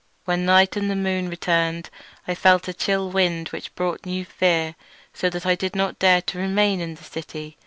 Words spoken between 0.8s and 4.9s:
the moon returned I felt a chill wind which brought new fear,